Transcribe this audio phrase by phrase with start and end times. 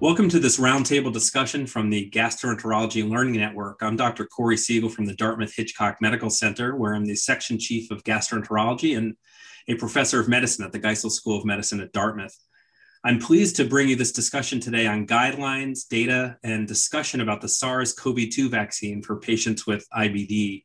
[0.00, 3.82] Welcome to this roundtable discussion from the Gastroenterology Learning Network.
[3.82, 4.24] I'm Dr.
[4.24, 8.96] Corey Siegel from the Dartmouth Hitchcock Medical Center, where I'm the section chief of gastroenterology
[8.96, 9.14] and
[9.68, 12.34] a professor of medicine at the Geisel School of Medicine at Dartmouth.
[13.04, 17.48] I'm pleased to bring you this discussion today on guidelines, data, and discussion about the
[17.50, 20.64] SARS CoV 2 vaccine for patients with IBD.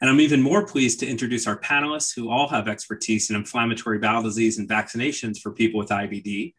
[0.00, 3.98] And I'm even more pleased to introduce our panelists who all have expertise in inflammatory
[3.98, 6.54] bowel disease and vaccinations for people with IBD.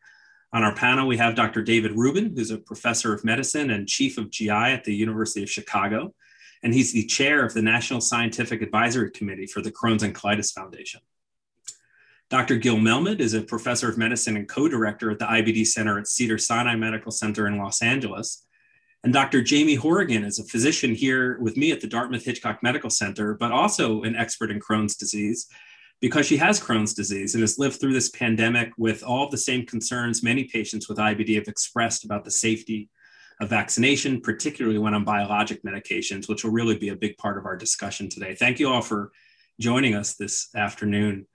[0.54, 1.62] On our panel, we have Dr.
[1.62, 5.50] David Rubin, who's a professor of medicine and chief of GI at the University of
[5.50, 6.14] Chicago.
[6.62, 10.54] And he's the chair of the National Scientific Advisory Committee for the Crohn's and Colitis
[10.54, 11.02] Foundation.
[12.30, 12.58] Dr.
[12.58, 16.08] Gil Melmed is a professor of medicine and co director at the IBD Center at
[16.08, 18.46] Cedar Sinai Medical Center in Los Angeles.
[19.04, 19.42] And Dr.
[19.42, 23.52] Jamie Horrigan is a physician here with me at the Dartmouth Hitchcock Medical Center, but
[23.52, 25.48] also an expert in Crohn's disease
[26.02, 29.66] because she has Crohn's disease and has lived through this pandemic with all the same
[29.66, 32.90] concerns many patients with IBD have expressed about the safety
[33.40, 37.46] of vaccination, particularly when on biologic medications, which will really be a big part of
[37.46, 38.36] our discussion today.
[38.36, 39.12] Thank you all for
[39.60, 41.28] joining us this afternoon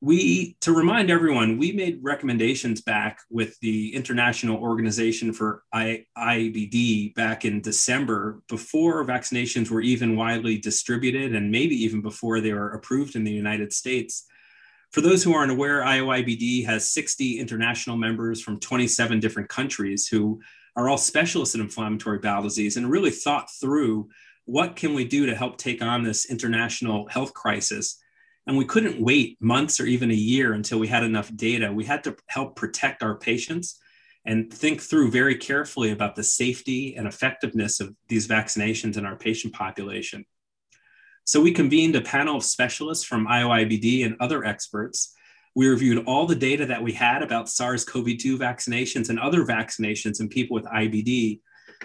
[0.00, 7.14] we to remind everyone we made recommendations back with the international organization for I, ibd
[7.14, 12.72] back in december before vaccinations were even widely distributed and maybe even before they were
[12.72, 14.26] approved in the united states.
[14.92, 20.40] For those who aren't aware ioibd has 60 international members from 27 different countries who
[20.76, 24.10] are all specialists in inflammatory bowel disease and really thought through
[24.44, 27.98] what can we do to help take on this international health crisis
[28.46, 31.72] and we couldn't wait months or even a year until we had enough data.
[31.72, 33.80] We had to help protect our patients
[34.24, 39.16] and think through very carefully about the safety and effectiveness of these vaccinations in our
[39.16, 40.24] patient population.
[41.24, 45.12] So we convened a panel of specialists from IOIBD and other experts.
[45.56, 49.44] We reviewed all the data that we had about SARS CoV 2 vaccinations and other
[49.44, 51.40] vaccinations in people with IBD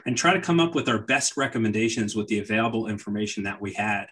[0.05, 3.73] and try to come up with our best recommendations with the available information that we
[3.73, 4.07] had.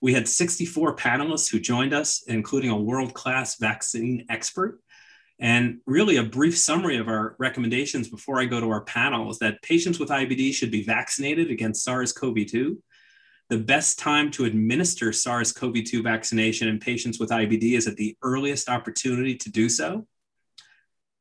[0.00, 4.80] We had 64 panelists who joined us, including a world class vaccine expert.
[5.38, 9.38] And really, a brief summary of our recommendations before I go to our panel is
[9.38, 12.82] that patients with IBD should be vaccinated against SARS CoV 2.
[13.48, 17.96] The best time to administer SARS CoV 2 vaccination in patients with IBD is at
[17.96, 20.06] the earliest opportunity to do so.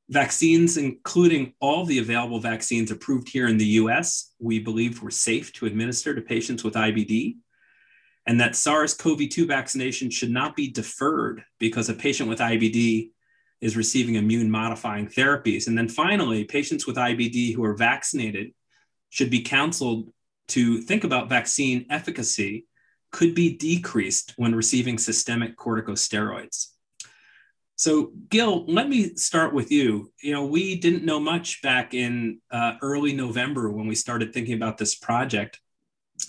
[0.09, 5.51] Vaccines, including all the available vaccines approved here in the US, we believe were safe
[5.53, 7.35] to administer to patients with IBD
[8.27, 13.11] and that SARS CoV 2 vaccination should not be deferred because a patient with IBD
[13.61, 15.67] is receiving immune modifying therapies.
[15.67, 18.53] And then finally, patients with IBD who are vaccinated
[19.09, 20.11] should be counseled
[20.49, 22.65] to think about vaccine efficacy
[23.11, 26.71] could be decreased when receiving systemic corticosteroids.
[27.77, 30.11] So, Gil, let me start with you.
[30.21, 34.55] You know, we didn't know much back in uh, early November when we started thinking
[34.55, 35.59] about this project.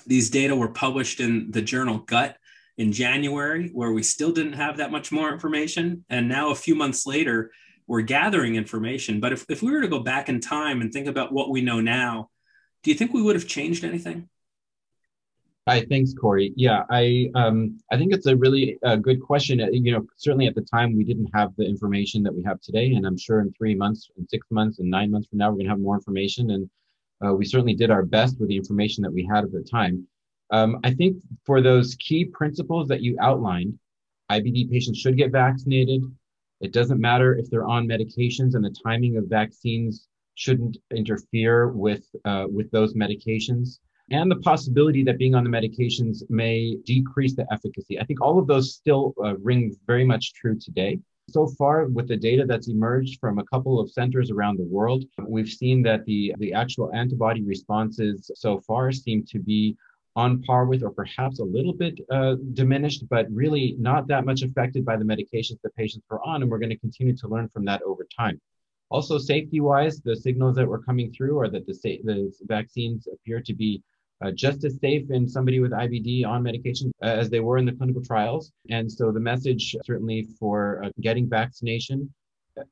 [0.07, 2.37] These data were published in the journal Gut
[2.79, 6.05] in January, where we still didn't have that much more information.
[6.09, 7.51] And now, a few months later,
[7.87, 9.21] we're gathering information.
[9.21, 11.61] But if, if we were to go back in time and think about what we
[11.61, 12.31] know now,
[12.83, 14.29] do you think we would have changed anything?
[15.69, 16.53] Hi, thanks, Corey.
[16.55, 19.61] Yeah, I um, I think it's a really uh, good question.
[19.61, 22.61] Uh, you know, certainly at the time we didn't have the information that we have
[22.61, 25.51] today, and I'm sure in three months, in six months, and nine months from now,
[25.51, 26.53] we're going to have more information.
[26.53, 26.71] And
[27.25, 30.07] uh, we certainly did our best with the information that we had at the time.
[30.51, 33.79] Um, I think for those key principles that you outlined,
[34.31, 36.03] IBD patients should get vaccinated.
[36.61, 42.05] It doesn't matter if they're on medications, and the timing of vaccines shouldn't interfere with
[42.25, 43.79] uh, with those medications.
[44.11, 47.99] And the possibility that being on the medications may decrease the efficacy.
[47.99, 51.01] I think all of those still uh, ring very much true today.
[51.29, 55.05] So far, with the data that's emerged from a couple of centers around the world,
[55.27, 59.77] we've seen that the, the actual antibody responses so far seem to be
[60.15, 64.43] on par with or perhaps a little bit uh, diminished, but really not that much
[64.43, 66.43] affected by the medications that patients were on.
[66.43, 68.41] And we're going to continue to learn from that over time.
[68.89, 71.75] Also, safety wise, the signals that were coming through are that the,
[72.05, 73.83] the vaccines appear to be
[74.25, 77.65] uh, just as safe in somebody with IBD on medication uh, as they were in
[77.65, 78.53] the clinical trials.
[78.71, 82.13] And so the message certainly for uh, getting vaccination,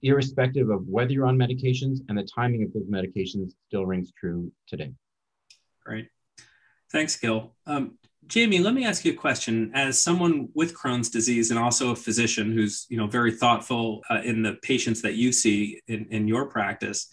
[0.02, 4.50] irrespective of whether you're on medications and the timing of those medications, still rings true
[4.66, 4.92] today.
[5.84, 6.08] Great.
[6.90, 7.54] Thanks, Gil.
[7.66, 9.70] Um, Jamie, let me ask you a question.
[9.74, 14.20] As someone with Crohn's disease and also a physician who's you know very thoughtful uh,
[14.24, 17.08] in the patients that you see in, in your practice,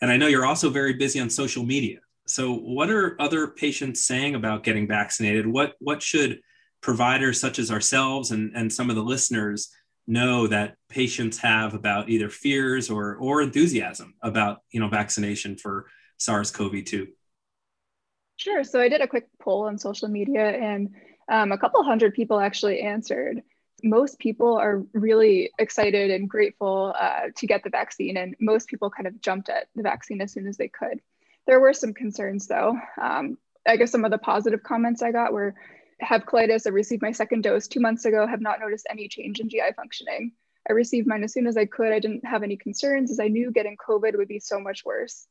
[0.00, 2.00] and I know you're also very busy on social media.
[2.30, 5.46] So, what are other patients saying about getting vaccinated?
[5.46, 6.40] What what should
[6.80, 9.70] providers such as ourselves and, and some of the listeners
[10.06, 15.86] know that patients have about either fears or or enthusiasm about you know vaccination for
[16.18, 17.08] SARS-CoV-2?
[18.36, 18.62] Sure.
[18.62, 20.94] So I did a quick poll on social media, and
[21.28, 23.42] um, a couple hundred people actually answered.
[23.82, 28.88] Most people are really excited and grateful uh, to get the vaccine, and most people
[28.88, 31.00] kind of jumped at the vaccine as soon as they could.
[31.46, 32.76] There were some concerns, though.
[33.00, 35.54] Um, I guess some of the positive comments I got were
[36.00, 36.66] have colitis.
[36.66, 39.72] I received my second dose two months ago, have not noticed any change in GI
[39.76, 40.32] functioning.
[40.68, 41.92] I received mine as soon as I could.
[41.92, 45.26] I didn't have any concerns as I knew getting COVID would be so much worse.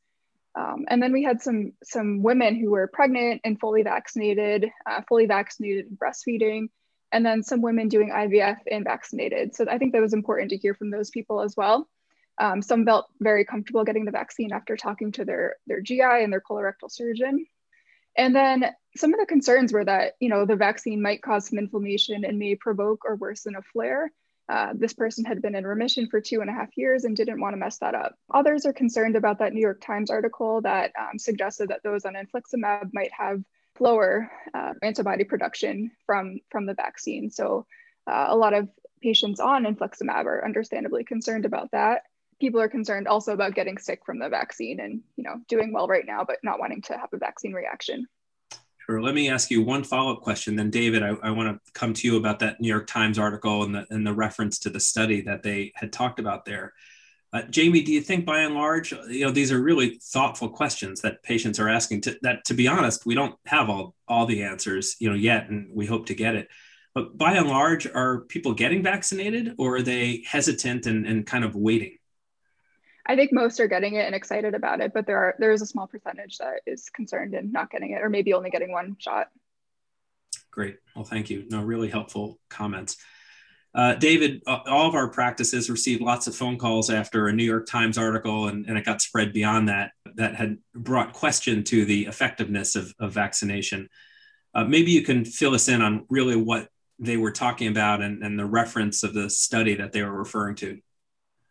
[0.56, 5.02] Um, and then we had some some women who were pregnant and fully vaccinated, uh,
[5.08, 6.68] fully vaccinated and breastfeeding,
[7.12, 9.54] and then some women doing IVF and vaccinated.
[9.54, 11.88] So I think that was important to hear from those people as well.
[12.40, 16.32] Um, some felt very comfortable getting the vaccine after talking to their their GI and
[16.32, 17.44] their colorectal surgeon.
[18.16, 18.64] And then
[18.96, 22.38] some of the concerns were that, you know, the vaccine might cause some inflammation and
[22.38, 24.10] may provoke or worsen a flare.
[24.48, 27.40] Uh, this person had been in remission for two and a half years and didn't
[27.40, 28.16] want to mess that up.
[28.34, 32.14] Others are concerned about that New York Times article that um, suggested that those on
[32.14, 33.44] infliximab might have
[33.78, 37.30] lower uh, antibody production from, from the vaccine.
[37.30, 37.66] So
[38.10, 38.68] uh, a lot of
[39.00, 42.02] patients on infliximab are understandably concerned about that
[42.40, 45.86] people are concerned also about getting sick from the vaccine and you know doing well
[45.86, 48.06] right now but not wanting to have a vaccine reaction.
[48.86, 49.00] Sure.
[49.00, 50.56] Let me ask you one follow-up question.
[50.56, 53.62] Then david i, I want to come to you about that new york times article
[53.62, 56.72] and the, and the reference to the study that they had talked about there.
[57.32, 61.00] Uh, jamie do you think by and large you know these are really thoughtful questions
[61.02, 64.42] that patients are asking to, that to be honest we don't have all all the
[64.42, 66.48] answers you know yet and we hope to get it.
[66.92, 71.44] But by and large are people getting vaccinated or are they hesitant and, and kind
[71.44, 71.99] of waiting
[73.06, 75.62] I think most are getting it and excited about it, but there are there is
[75.62, 78.96] a small percentage that is concerned and not getting it, or maybe only getting one
[78.98, 79.28] shot.
[80.50, 80.76] Great.
[80.94, 81.46] Well, thank you.
[81.48, 82.96] No, really helpful comments.
[83.72, 87.66] Uh, David, all of our practices received lots of phone calls after a New York
[87.66, 92.06] Times article, and, and it got spread beyond that, that had brought question to the
[92.06, 93.88] effectiveness of, of vaccination.
[94.54, 96.68] Uh, maybe you can fill us in on really what
[96.98, 100.56] they were talking about and, and the reference of the study that they were referring
[100.56, 100.80] to.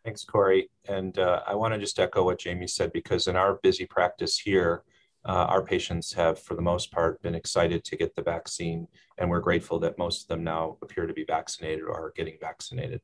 [0.04, 0.70] Thanks, Corey.
[0.88, 4.38] And uh, I want to just echo what Jamie said because in our busy practice
[4.38, 4.82] here,
[5.26, 8.88] uh, our patients have, for the most part, been excited to get the vaccine,
[9.18, 12.38] and we're grateful that most of them now appear to be vaccinated or are getting
[12.40, 13.02] vaccinated.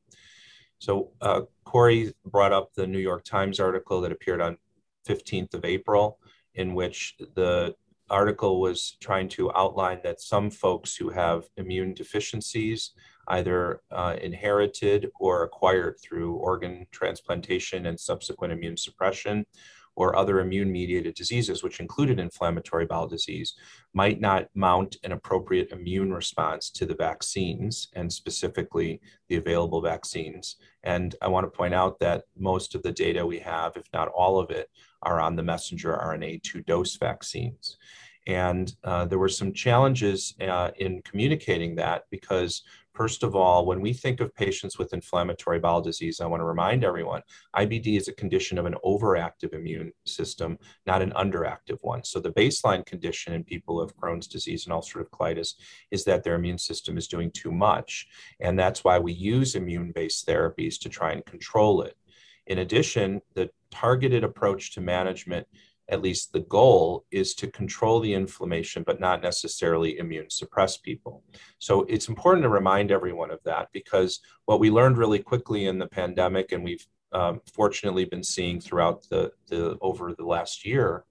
[0.79, 4.57] So, uh, Corey brought up the New York Times article that appeared on
[5.07, 6.19] 15th of April,
[6.55, 7.75] in which the
[8.09, 12.93] article was trying to outline that some folks who have immune deficiencies
[13.29, 19.45] either uh, inherited or acquired through organ transplantation and subsequent immune suppression
[19.97, 23.55] or other immune mediated diseases, which included inflammatory bowel disease,
[23.95, 30.57] might not mount an appropriate immune response to the vaccines and specifically the available vaccines.
[30.85, 34.09] And I want to point out that most of the data we have, if not
[34.09, 34.69] all of it,
[35.03, 37.79] are on the messenger RNA two dose vaccines.
[38.27, 42.63] And uh, there were some challenges uh, in communicating that because
[42.97, 46.47] First of all, when we think of patients with inflammatory bowel disease, I want to
[46.47, 47.21] remind everyone
[47.55, 52.05] IBD is a condition of an overactive immune system, not an underactive one.
[52.05, 55.57] So, the baseline condition in people of Crohn's disease and ulcerative colitis
[55.91, 58.07] is that their immune system is doing too much.
[58.41, 61.99] And that's why we use immune based therapies to try and control it.
[62.47, 65.47] In addition, the targeted approach to management
[65.89, 71.23] at least the goal is to control the inflammation, but not necessarily immune suppress people.
[71.59, 75.79] So it's important to remind everyone of that because what we learned really quickly in
[75.79, 81.05] the pandemic, and we've um, fortunately been seeing throughout the, the over the last year,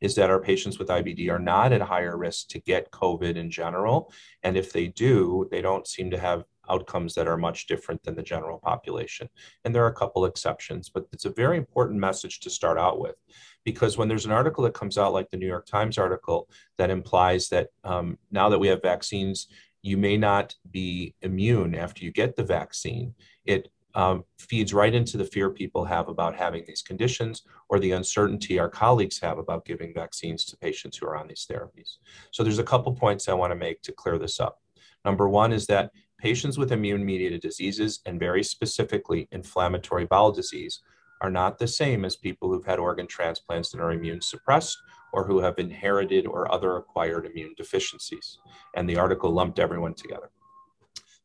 [0.00, 3.50] is that our patients with IBD are not at higher risk to get COVID in
[3.50, 4.12] general.
[4.42, 8.14] And if they do, they don't seem to have outcomes that are much different than
[8.14, 9.28] the general population.
[9.64, 13.00] And there are a couple exceptions, but it's a very important message to start out
[13.00, 13.16] with
[13.64, 16.90] because when there's an article that comes out like the New York Times article that
[16.90, 19.48] implies that um, now that we have vaccines,
[19.82, 23.14] you may not be immune after you get the vaccine,
[23.44, 27.92] it um, feeds right into the fear people have about having these conditions or the
[27.92, 31.98] uncertainty our colleagues have about giving vaccines to patients who are on these therapies.
[32.30, 34.60] So there's a couple points I want to make to clear this up.
[35.04, 40.80] Number one is that patients with immune mediated diseases, and very specifically inflammatory bowel disease,
[41.22, 44.76] are not the same as people who've had organ transplants and are immune suppressed
[45.12, 48.38] or who have inherited or other acquired immune deficiencies.
[48.76, 50.30] And the article lumped everyone together.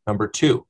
[0.06, 0.66] Number two,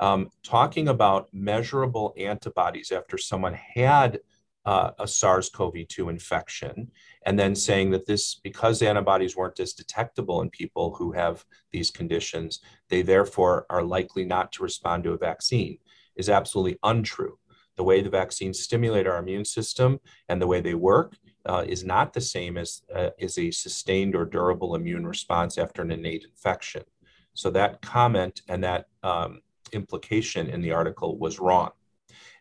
[0.00, 4.18] um, talking about measurable antibodies after someone had
[4.64, 6.90] uh, a SARS-CoV-2 infection,
[7.26, 11.90] and then saying that this, because antibodies weren't as detectable in people who have these
[11.90, 15.78] conditions, they therefore are likely not to respond to a vaccine.
[16.14, 17.38] is absolutely untrue.
[17.76, 19.98] The way the vaccines stimulate our immune system
[20.28, 24.14] and the way they work uh, is not the same as, uh, as a sustained
[24.14, 26.82] or durable immune response after an innate infection.
[27.34, 29.40] So that comment and that um,
[29.72, 31.70] implication in the article was wrong.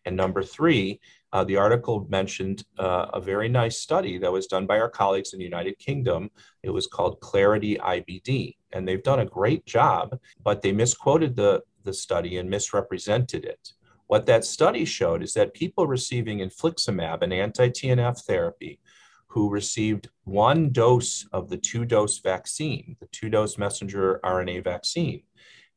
[0.05, 0.99] And number three,
[1.33, 5.33] uh, the article mentioned uh, a very nice study that was done by our colleagues
[5.33, 6.29] in the United Kingdom.
[6.63, 11.63] It was called Clarity IBD, and they've done a great job, but they misquoted the,
[11.83, 13.73] the study and misrepresented it.
[14.11, 18.81] What that study showed is that people receiving infliximab, an anti TNF therapy,
[19.27, 25.23] who received one dose of the two dose vaccine, the two dose messenger RNA vaccine,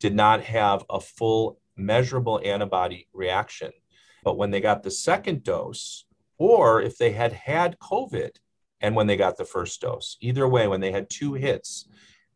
[0.00, 3.70] did not have a full measurable antibody reaction.
[4.24, 6.04] But when they got the second dose,
[6.36, 8.30] or if they had had COVID
[8.80, 11.88] and when they got the first dose, either way, when they had two hits,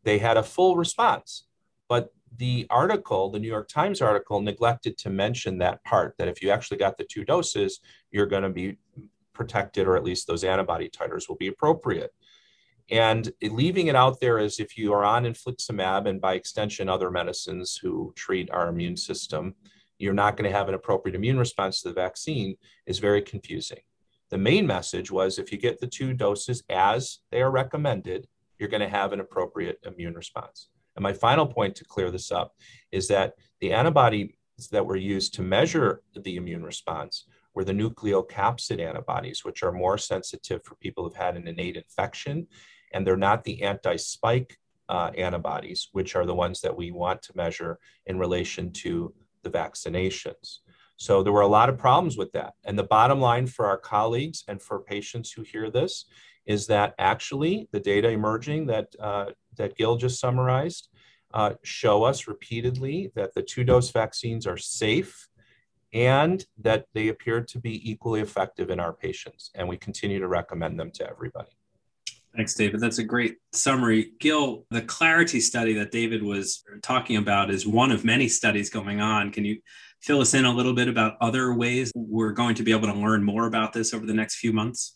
[0.03, 1.43] they had a full response.
[1.89, 6.41] But the article, the New York Times article, neglected to mention that part that if
[6.41, 7.79] you actually got the two doses,
[8.11, 8.77] you're going to be
[9.33, 12.11] protected, or at least those antibody titers will be appropriate.
[12.91, 17.11] And leaving it out there as if you are on infliximab and by extension other
[17.11, 19.55] medicines who treat our immune system,
[19.99, 22.55] you're not going to have an appropriate immune response to the vaccine
[22.87, 23.79] is very confusing.
[24.29, 28.69] The main message was if you get the two doses as they are recommended, you're
[28.69, 30.69] going to have an appropriate immune response.
[30.95, 32.55] And my final point to clear this up
[32.91, 34.31] is that the antibodies
[34.71, 39.97] that were used to measure the immune response were the nucleocapsid antibodies, which are more
[39.97, 42.47] sensitive for people who've had an innate infection.
[42.93, 44.57] And they're not the anti spike
[44.89, 49.49] uh, antibodies, which are the ones that we want to measure in relation to the
[49.49, 50.59] vaccinations.
[50.99, 52.55] So there were a lot of problems with that.
[52.65, 56.05] And the bottom line for our colleagues and for patients who hear this
[56.45, 60.89] is that actually the data emerging that, uh, that Gil just summarized
[61.33, 65.29] uh, show us repeatedly that the two dose vaccines are safe
[65.93, 69.51] and that they appear to be equally effective in our patients.
[69.55, 71.51] And we continue to recommend them to everybody.
[72.35, 72.79] Thanks, David.
[72.79, 74.11] That's a great summary.
[74.19, 79.01] Gil, the clarity study that David was talking about is one of many studies going
[79.01, 79.31] on.
[79.31, 79.59] Can you
[80.01, 82.93] fill us in a little bit about other ways we're going to be able to
[82.93, 84.95] learn more about this over the next few months?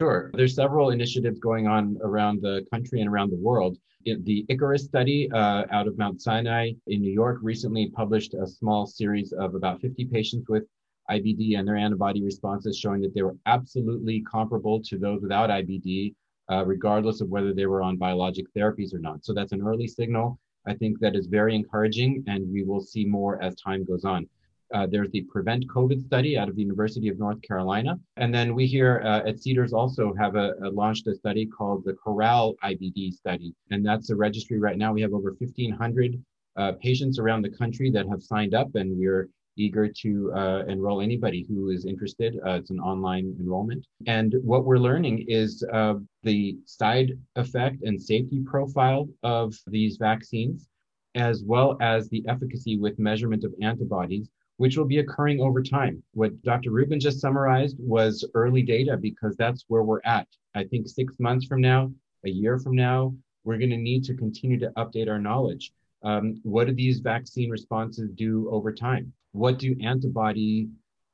[0.00, 0.30] Sure.
[0.34, 5.30] There's several initiatives going on around the country and around the world the Icarus study
[5.32, 9.80] uh, out of Mount Sinai in New York recently published a small series of about
[9.80, 10.64] 50 patients with
[11.10, 16.14] IBD and their antibody responses showing that they were absolutely comparable to those without IBD,
[16.50, 19.24] uh, regardless of whether they were on biologic therapies or not.
[19.24, 20.38] So that's an early signal.
[20.68, 24.28] I think that is very encouraging, and we will see more as time goes on.
[24.74, 27.98] Uh, there's the Prevent COVID study out of the University of North Carolina.
[28.18, 31.84] And then we here uh, at Cedars also have a, a, launched a study called
[31.86, 33.54] the CORALE IBD study.
[33.70, 34.92] And that's a registry right now.
[34.92, 36.22] We have over 1,500
[36.56, 41.00] uh, patients around the country that have signed up, and we're eager to uh, enroll
[41.00, 42.38] anybody who is interested.
[42.46, 43.86] Uh, it's an online enrollment.
[44.06, 50.68] And what we're learning is uh, the side effect and safety profile of these vaccines,
[51.14, 56.02] as well as the efficacy with measurement of antibodies which will be occurring over time.
[56.12, 56.72] What Dr.
[56.72, 60.26] Rubin just summarized was early data because that's where we're at.
[60.54, 61.92] I think six months from now,
[62.24, 65.72] a year from now, we're going to need to continue to update our knowledge.
[66.02, 69.12] Um, what do these vaccine responses do over time?
[69.32, 70.68] What do antibody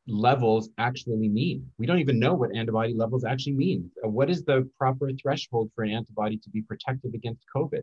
[0.06, 1.70] levels actually mean?
[1.78, 3.90] We don't even know what antibody levels actually mean.
[4.04, 7.82] Uh, what is the proper threshold for an antibody to be protective against COVID?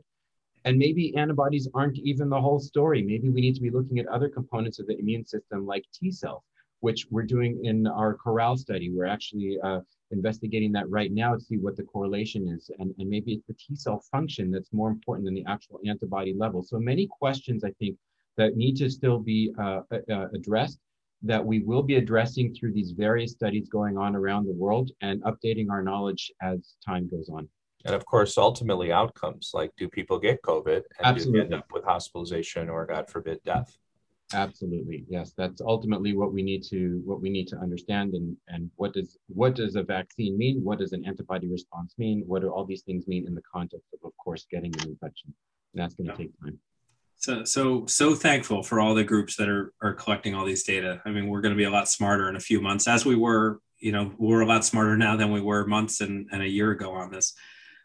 [0.64, 3.02] And maybe antibodies aren't even the whole story.
[3.02, 6.12] Maybe we need to be looking at other components of the immune system like T
[6.12, 6.44] cells,
[6.82, 8.92] which we're doing in our CORALE study.
[8.92, 9.80] We're actually uh,
[10.12, 12.70] investigating that right now to see what the correlation is.
[12.78, 16.36] And, and maybe it's the T cell function that's more important than the actual antibody
[16.38, 16.62] level.
[16.62, 17.98] So many questions, I think,
[18.38, 20.80] that need to still be uh, uh, addressed
[21.24, 25.22] that we will be addressing through these various studies going on around the world and
[25.24, 27.48] updating our knowledge as time goes on.
[27.86, 31.40] And of course, ultimately outcomes like do people get COVID and Absolutely.
[31.40, 33.76] do end up with hospitalization or God forbid death?
[34.34, 35.06] Absolutely.
[35.10, 35.34] Yes.
[35.36, 39.18] That's ultimately what we need to what we need to understand and and what does
[39.28, 40.64] what does a vaccine mean?
[40.64, 42.24] What does an antibody response mean?
[42.28, 45.34] What do all these things mean in the context of of course getting an infection?
[45.74, 46.18] And that's going to yeah.
[46.18, 46.60] take time.
[47.22, 51.02] So so so thankful for all the groups that are are collecting all these data.
[51.06, 53.16] I mean, we're going to be a lot smarter in a few months as we
[53.16, 56.50] were, you know, we're a lot smarter now than we were months and, and a
[56.50, 57.34] year ago on this.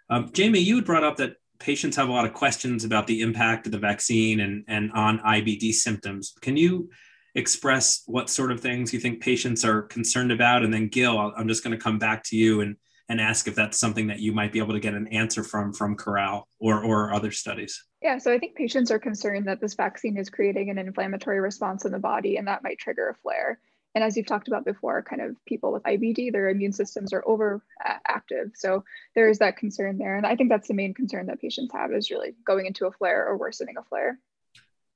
[0.09, 3.21] Um, Jamie, you had brought up that patients have a lot of questions about the
[3.21, 6.35] impact of the vaccine and, and on IBD symptoms.
[6.41, 6.89] Can you
[7.35, 10.63] express what sort of things you think patients are concerned about?
[10.63, 12.77] And then, Gil, I'm just going to come back to you and
[13.09, 15.73] and ask if that's something that you might be able to get an answer from
[15.73, 17.85] from CORALE or or other studies.
[18.03, 21.85] Yeah, so I think patients are concerned that this vaccine is creating an inflammatory response
[21.85, 23.59] in the body and that might trigger a flare.
[23.97, 27.23] And as you've talked about before, kind of people with IBD, their immune systems are
[27.23, 28.51] overactive.
[28.55, 28.85] So
[29.15, 30.17] there is that concern there.
[30.17, 32.93] And I think that's the main concern that patients have is really going into a
[32.93, 34.19] flare or worsening a flare.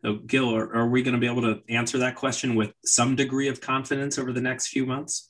[0.03, 3.17] So, Gil, are, are we going to be able to answer that question with some
[3.17, 5.30] degree of confidence over the next few months?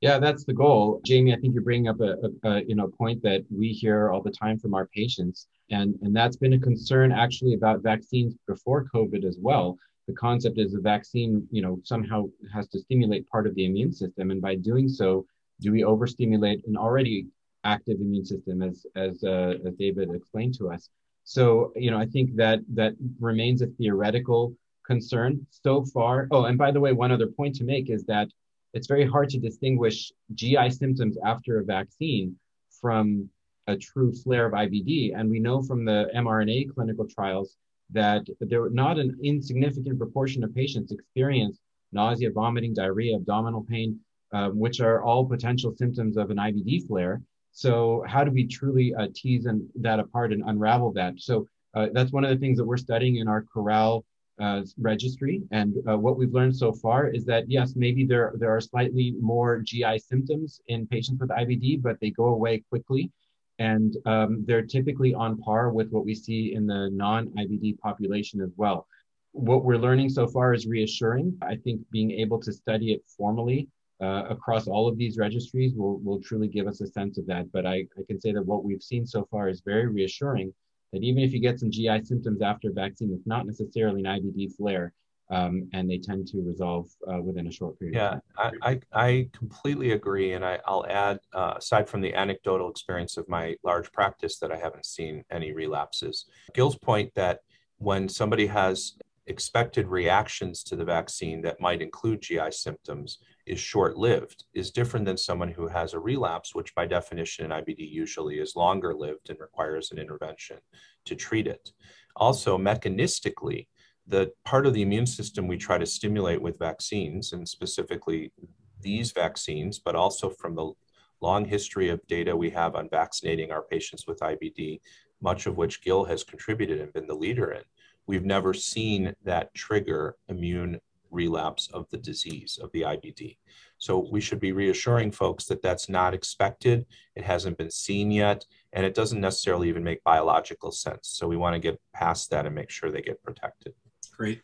[0.00, 1.00] Yeah, that's the goal.
[1.06, 4.10] Jamie, I think you're bringing up a, a, a, you know point that we hear
[4.10, 8.34] all the time from our patients, and and that's been a concern actually about vaccines
[8.46, 9.78] before COVID as well.
[10.06, 13.92] The concept is a vaccine, you know, somehow has to stimulate part of the immune
[13.92, 15.24] system, and by doing so,
[15.60, 17.26] do we overstimulate an already
[17.64, 20.90] active immune system, as as uh, as David explained to us?
[21.24, 24.54] So, you know, I think that that remains a theoretical
[24.86, 26.28] concern so far.
[26.30, 28.28] Oh, and by the way, one other point to make is that
[28.76, 32.36] it's very hard to distinguish GI symptoms after a vaccine
[32.80, 33.28] from
[33.66, 35.18] a true flare of IBD.
[35.18, 37.56] And we know from the mRNA clinical trials
[37.90, 41.58] that there were not an insignificant proportion of patients experience
[41.92, 43.98] nausea, vomiting, diarrhea, abdominal pain,
[44.34, 47.22] uh, which are all potential symptoms of an IBD flare.
[47.52, 51.14] So how do we truly uh, tease and, that apart and unravel that?
[51.16, 54.04] So uh, that's one of the things that we're studying in our CORALE
[54.40, 55.42] uh, registry.
[55.50, 59.14] And uh, what we've learned so far is that yes, maybe there there are slightly
[59.20, 63.10] more GI symptoms in patients with IBD, but they go away quickly,
[63.58, 68.50] and um, they're typically on par with what we see in the non-IBD population as
[68.56, 68.86] well.
[69.32, 71.36] What we're learning so far is reassuring.
[71.42, 73.68] I think being able to study it formally
[74.00, 77.50] uh, across all of these registries will, will truly give us a sense of that.
[77.52, 80.52] But I, I can say that what we've seen so far is very reassuring
[80.92, 84.56] that even if you get some GI symptoms after vaccine, it's not necessarily an IBD
[84.56, 84.92] flare.
[85.28, 87.96] Um, and they tend to resolve uh, within a short period.
[87.96, 90.34] Yeah, I, I, I, completely agree.
[90.34, 94.52] And I, will add, uh, aside from the anecdotal experience of my large practice, that
[94.52, 96.26] I haven't seen any relapses.
[96.54, 97.40] Gil's point that
[97.78, 98.92] when somebody has
[99.26, 105.06] expected reactions to the vaccine that might include GI symptoms is short lived, is different
[105.06, 109.30] than someone who has a relapse, which by definition in IBD usually is longer lived
[109.30, 110.58] and requires an intervention
[111.04, 111.72] to treat it.
[112.16, 113.68] Also, mechanistically,
[114.06, 118.32] the part of the immune system we try to stimulate with vaccines, and specifically
[118.80, 120.72] these vaccines, but also from the
[121.20, 124.80] long history of data we have on vaccinating our patients with IBD,
[125.20, 127.62] much of which Gil has contributed and been the leader in,
[128.06, 133.38] we've never seen that trigger immune relapse of the disease of the IBD.
[133.78, 136.86] So we should be reassuring folks that that's not expected.
[137.14, 141.08] It hasn't been seen yet, and it doesn't necessarily even make biological sense.
[141.08, 143.74] So we want to get past that and make sure they get protected.
[144.16, 144.42] Great.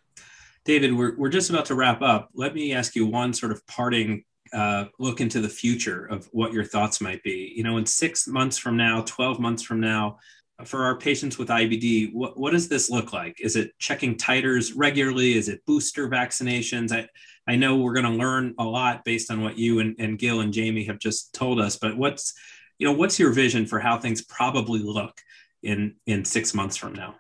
[0.64, 2.29] David, we're, we're just about to wrap up.
[2.35, 6.53] Let me ask you one sort of parting uh, look into the future of what
[6.53, 7.53] your thoughts might be.
[7.57, 10.18] You know, in six months from now, 12 months from now,
[10.65, 13.41] for our patients with IBD, what, what does this look like?
[13.41, 15.37] Is it checking titers regularly?
[15.37, 16.93] Is it booster vaccinations?
[16.93, 17.09] I,
[17.51, 20.41] I know we're going to learn a lot based on what you and, and Gil
[20.41, 22.35] and Jamie have just told us, but what's,
[22.79, 25.21] you know, what's your vision for how things probably look
[25.62, 27.17] in, in six months from now?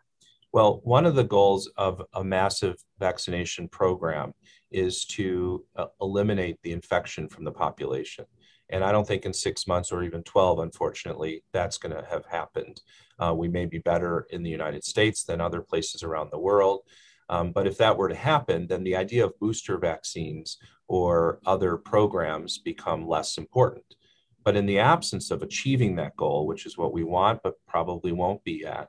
[0.52, 4.34] Well, one of the goals of a massive vaccination program
[4.70, 8.26] is to uh, eliminate the infection from the population.
[8.72, 12.24] And I don't think in six months or even 12, unfortunately, that's going to have
[12.26, 12.80] happened.
[13.18, 16.80] Uh, we may be better in the United States than other places around the world.
[17.28, 20.56] Um, but if that were to happen, then the idea of booster vaccines
[20.88, 23.94] or other programs become less important.
[24.42, 28.12] But in the absence of achieving that goal, which is what we want, but probably
[28.12, 28.88] won't be at,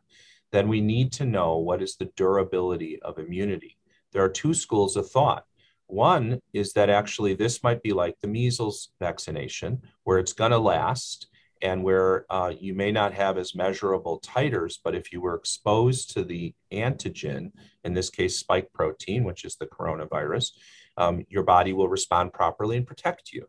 [0.52, 3.78] then we need to know what is the durability of immunity.
[4.14, 5.46] There are two schools of thought.
[5.88, 10.58] One is that actually this might be like the measles vaccination, where it's going to
[10.58, 11.28] last
[11.62, 16.12] and where uh, you may not have as measurable titers, but if you were exposed
[16.12, 17.52] to the antigen,
[17.86, 20.52] in this case, spike protein, which is the coronavirus,
[20.98, 23.48] um, your body will respond properly and protect you.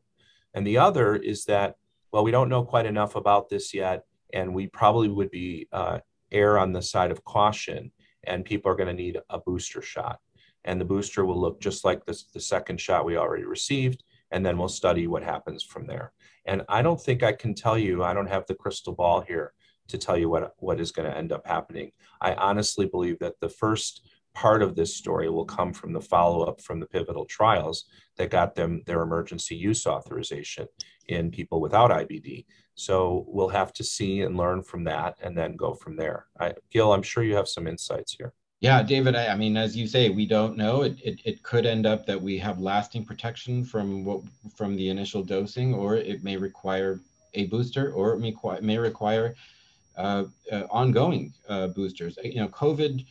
[0.55, 1.75] And the other is that,
[2.13, 5.99] well, we don't know quite enough about this yet, and we probably would be uh,
[6.31, 7.91] err on the side of caution,
[8.23, 10.21] and people are going to need a booster shot
[10.65, 14.45] and the booster will look just like this, the second shot we already received, and
[14.45, 16.13] then we'll study what happens from there.
[16.47, 19.53] And I don't think I can tell you, I don't have the crystal ball here
[19.89, 21.93] to tell you what, what is going to end up happening.
[22.21, 26.61] I honestly believe that the first part of this story will come from the follow-up
[26.61, 27.85] from the pivotal trials
[28.17, 30.67] that got them their emergency use authorization
[31.09, 32.45] in people without IBD.
[32.75, 36.27] So we'll have to see and learn from that and then go from there.
[36.39, 38.33] I, Gil, I'm sure you have some insights here.
[38.65, 40.85] Yeah, David, I, I, mean, as you say, we don't know.
[40.85, 44.23] It, it, it could end up that we have lasting protection from what
[44.57, 46.99] from the initial dosing, or it may require
[47.35, 49.35] a booster or it may, may require
[49.99, 52.19] uh, uh, ongoing uh, boosters.
[52.25, 53.05] You know, COVID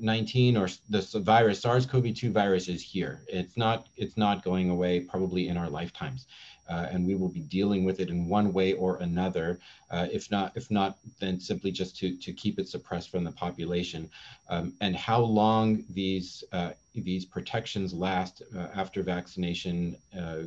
[0.00, 3.22] 19 or the virus SARS-CoV-2 virus is here.
[3.28, 6.26] It's not it's not going away probably in our lifetimes,
[6.68, 9.58] uh, and we will be dealing with it in one way or another.
[9.90, 13.32] Uh, if not if not then simply just to to keep it suppressed from the
[13.32, 14.10] population.
[14.48, 20.42] Um, and how long these uh, these protections last uh, after vaccination, uh,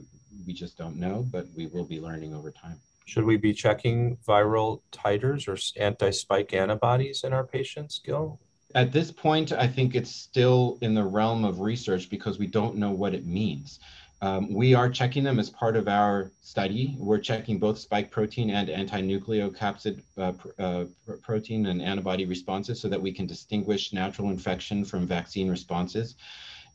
[0.45, 2.79] we just don't know, but we will be learning over time.
[3.05, 8.39] Should we be checking viral titers or anti-spike antibodies in our patients, Gil?
[8.73, 12.77] At this point, I think it's still in the realm of research because we don't
[12.77, 13.79] know what it means.
[14.23, 16.95] Um, we are checking them as part of our study.
[16.99, 20.85] We're checking both spike protein and anti-nucleocapsid uh, pr uh,
[21.23, 26.15] protein and antibody responses so that we can distinguish natural infection from vaccine responses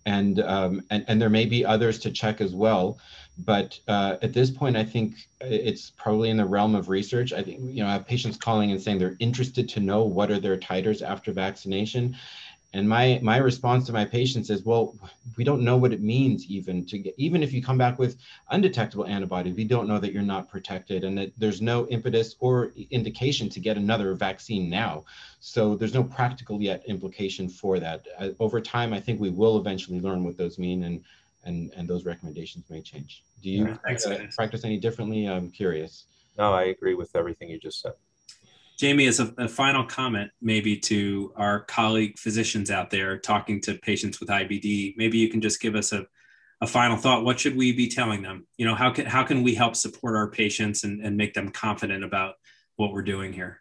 [0.07, 2.99] and um, and and there may be others to check as well.
[3.39, 7.35] But uh, at this point, I think it's probably in the realm of research.
[7.35, 10.31] I think you know I have patients calling and saying they're interested to know what
[10.31, 12.17] are their titers after vaccination,
[12.73, 14.95] and my my response to my patients is, well,
[15.37, 18.19] we don't know what it means even to get even if you come back with
[18.51, 22.73] undetectable antibodies, we don't know that you're not protected and that there's no impetus or
[22.91, 25.05] indication to get another vaccine now.
[25.41, 28.07] So there's no practical yet implication for that.
[28.19, 31.05] Uh, over time, I think we will eventually learn what those mean and
[31.45, 33.25] and and those recommendations may change.
[33.43, 35.27] Do you yeah, uh, practice any differently?
[35.27, 36.07] I'm curious.
[36.37, 37.93] No, I agree with everything you just said.
[38.77, 43.75] Jamie, as a, a, final comment, maybe to our colleague physicians out there talking to
[43.75, 46.07] patients with IBD, maybe you can just give us a,
[46.61, 47.25] a final thought.
[47.25, 48.47] What should we be telling them?
[48.59, 51.51] You know, how can how can we help support our patients and, and make them
[51.51, 52.35] confident about
[52.77, 53.61] what we're doing here?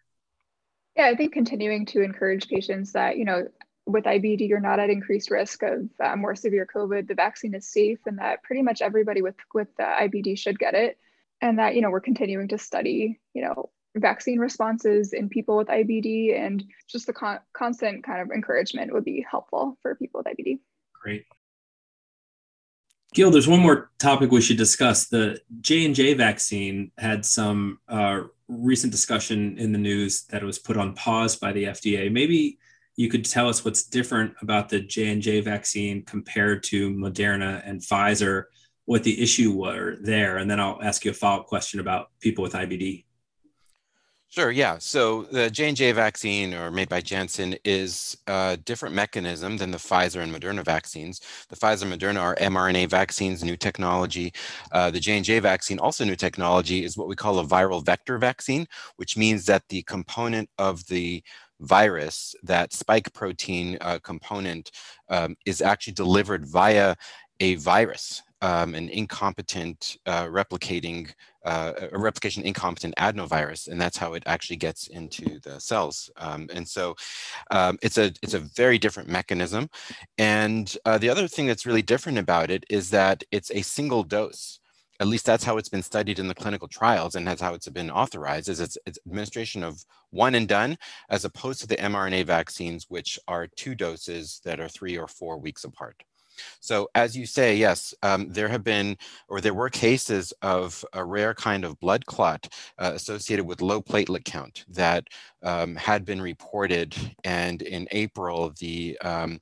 [0.98, 3.48] Yeah, I think continuing to encourage patients that, you know,
[3.86, 7.08] with IBD, you're not at increased risk of uh, more severe COVID.
[7.08, 10.74] The vaccine is safe, and that pretty much everybody with with uh, IBD should get
[10.74, 10.98] it.
[11.42, 15.68] And that you know we're continuing to study, you know, vaccine responses in people with
[15.68, 20.36] IBD and just the con- constant kind of encouragement would be helpful for people with
[20.36, 20.60] IBD.
[20.94, 21.26] Great.
[23.14, 25.08] Gil, there's one more topic we should discuss.
[25.08, 30.46] The J and J vaccine had some uh, recent discussion in the news that it
[30.46, 32.12] was put on pause by the FDA.
[32.12, 32.60] Maybe
[32.98, 37.62] you could tell us what's different about the J and J vaccine compared to Moderna
[37.66, 38.46] and Pfizer,
[38.84, 42.10] what the issue were there, and then I'll ask you a follow up question about
[42.20, 43.06] people with IBD.
[44.36, 44.78] Sure, yeah.
[44.80, 50.22] So the J&J vaccine or made by Janssen is a different mechanism than the Pfizer
[50.22, 51.22] and Moderna vaccines.
[51.48, 54.34] The Pfizer and Moderna are mRNA vaccines, new technology.
[54.74, 58.68] Uh, the J&J vaccine, also new technology, is what we call a viral vector vaccine,
[58.98, 61.24] which means that the component of the
[61.62, 64.72] virus, that spike protein uh, component,
[65.08, 66.94] um, is actually delivered via
[67.40, 71.12] a virus um, an incompetent uh, replicating,
[71.46, 76.10] uh, a replication incompetent adenovirus, and that's how it actually gets into the cells.
[76.18, 76.96] Um, and so
[77.52, 79.70] um, it's a it's a very different mechanism.
[80.18, 84.04] And uh, the other thing that's really different about it is that it's a single
[84.04, 84.60] dose.
[85.02, 87.68] At least that's how it's been studied in the clinical trials, and that's how it's
[87.70, 88.48] been authorized.
[88.48, 90.78] Is it's, it's administration of one and done,
[91.10, 95.38] as opposed to the mRNA vaccines, which are two doses that are three or four
[95.38, 96.04] weeks apart.
[96.60, 101.04] So as you say, yes, um, there have been, or there were cases of a
[101.04, 105.08] rare kind of blood clot uh, associated with low platelet count that
[105.44, 106.96] um, had been reported.
[107.24, 109.40] And in April, the um,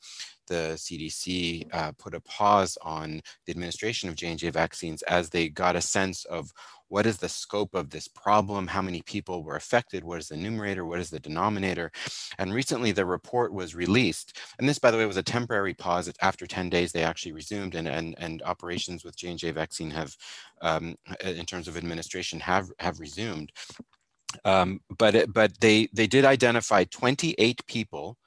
[0.48, 5.76] the CDC uh, put a pause on the administration of J&J vaccines as they got
[5.76, 6.52] a sense of
[6.94, 8.68] what is the scope of this problem?
[8.68, 10.04] How many people were affected?
[10.04, 10.86] What is the numerator?
[10.86, 11.92] What is the denominator?
[12.38, 14.38] And recently the report was released.
[14.60, 16.14] And this, by the way, was a temporary pause.
[16.22, 20.16] After 10 days, they actually resumed and, and, and operations with J&J vaccine have,
[20.62, 23.52] um, in terms of administration, have, have resumed.
[24.46, 28.20] Um, but it, but they, they did identify 28 people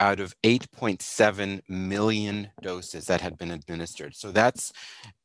[0.00, 4.14] out of 8.7 million doses that had been administered.
[4.14, 4.72] So that's,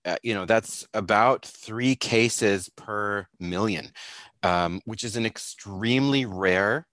[0.06, 3.92] uh, you know, that's about three cases per million,
[4.44, 6.88] um, which is an extremely rare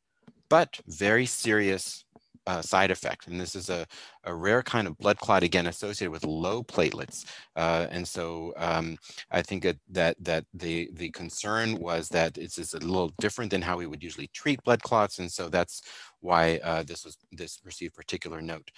[0.48, 2.04] but very serious
[2.48, 3.26] uh, side effect.
[3.28, 3.86] And this is a,
[4.24, 7.18] a rare kind of blood clot, again, associated with low platelets.
[7.54, 8.96] Uh, and so um,
[9.30, 13.62] I think that, that, the, the concern was that it's is a little different than
[13.62, 15.18] how we would usually treat blood clots.
[15.18, 15.82] And so that's
[16.20, 18.70] why uh, this was this received particular note.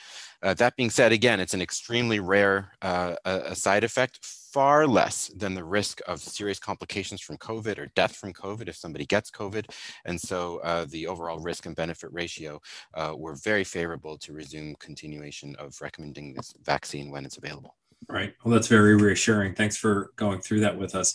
[0.43, 4.19] Uh, that being said, again, it's an extremely rare uh, a side effect,
[4.53, 8.77] far less than the risk of serious complications from COVID or death from COVID if
[8.77, 9.71] somebody gets COVID.
[10.05, 12.61] And so uh, the overall risk and benefit ratio
[12.95, 17.77] uh, were very favorable to resume continuation of recommending this vaccine when it's available.
[18.09, 18.35] Right.
[18.45, 19.55] Well, that's very reassuring.
[19.55, 21.15] Thanks for going through that with us.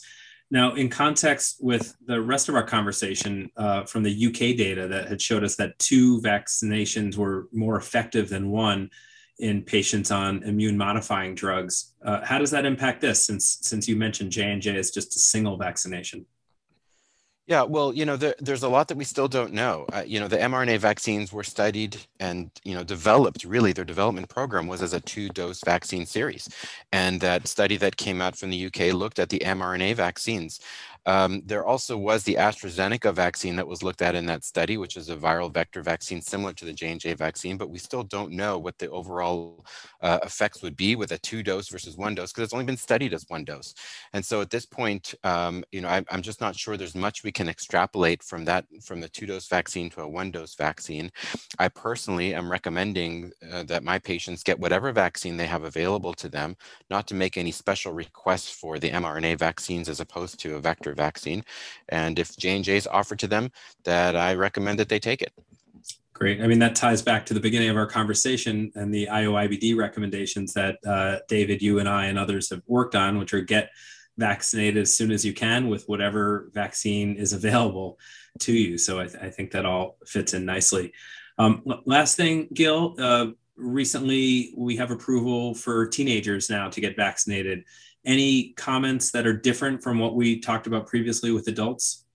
[0.52, 5.08] Now, in context with the rest of our conversation uh, from the UK data that
[5.08, 8.92] had showed us that two vaccinations were more effective than one
[9.40, 13.26] in patients on immune modifying drugs, uh, how does that impact this?
[13.26, 16.26] Since since you mentioned J and J is just a single vaccination.
[17.48, 19.86] Yeah, well, you know, there, there's a lot that we still don't know.
[19.94, 24.30] Uh, you know, the mRNA vaccines were studied and, you know, developed, really their development
[24.30, 26.50] program was as a two dose vaccine series.
[26.92, 30.60] And that study that came out from the UK looked at the mRNA vaccines.
[31.06, 34.98] Um, there also was the AstraZeneca vaccine that was looked at in that study, which
[34.98, 38.58] is a viral vector vaccine similar to the J&J vaccine, but we still don't know
[38.58, 39.66] what the overall
[40.02, 42.78] uh, effects would be with a two dose versus one dose because it's only been
[42.78, 43.74] studied as one dose.
[44.14, 47.24] And so at this point, um, you know, I, I'm just not sure there's much
[47.24, 51.12] we can extrapolate from that, from the two dose vaccine to a one dose vaccine.
[51.60, 56.30] I personally am recommending uh, that my patients get whatever vaccine they have available to
[56.30, 56.56] them,
[56.90, 60.95] not to make any special requests for the mRNA vaccines as opposed to a vector
[60.96, 61.44] vaccine.
[61.90, 63.52] And if J&J is offered to them,
[63.84, 65.34] that I recommend that they take it.
[66.14, 66.42] Great.
[66.42, 70.54] I mean, that ties back to the beginning of our conversation and the IOIBD recommendations
[70.54, 73.70] that uh, David, you and I and others have worked on, which are get
[74.18, 78.00] vaccinated as soon as you can with whatever vaccine is available
[78.40, 78.78] to you.
[78.78, 80.94] So I, th- I think that all fits in nicely.
[81.38, 83.28] Um, last thing, Gil, uh,
[83.58, 87.66] recently we have approval for teenagers now to get vaccinated.
[88.06, 92.06] Any comments that are different from what we talked about previously with adults?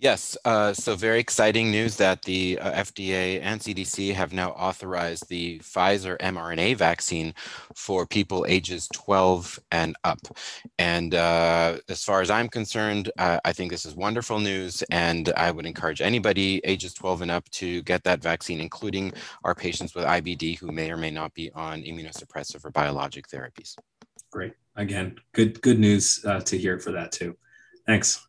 [0.00, 5.28] Yes, uh, so very exciting news that the uh, FDA and CDC have now authorized
[5.28, 7.34] the Pfizer mRNA vaccine
[7.74, 10.20] for people ages 12 and up.
[10.78, 15.34] And uh, as far as I'm concerned, uh, I think this is wonderful news, and
[15.36, 19.12] I would encourage anybody ages 12 and up to get that vaccine, including
[19.44, 23.76] our patients with IBD who may or may not be on immunosuppressive or biologic therapies.
[24.32, 24.54] Great.
[24.80, 27.36] Again, good good news uh, to hear for that too.
[27.86, 28.26] Thanks.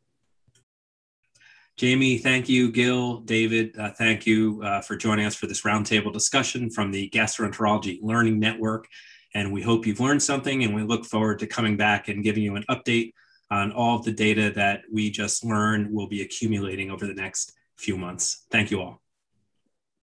[1.78, 2.70] Jamie, thank you.
[2.74, 7.10] Gil, David, uh, thank you uh, for joining us for this roundtable discussion from the
[7.12, 8.88] Gastroenterology Learning Network.
[9.34, 12.44] And we hope you've learned something, and we look forward to coming back and giving
[12.44, 13.14] you an update
[13.50, 17.54] on all of the data that we just learned will be accumulating over the next
[17.78, 18.46] few months.
[18.52, 19.01] Thank you all.